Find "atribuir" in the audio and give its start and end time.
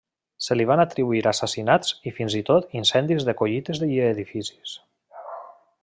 0.83-1.19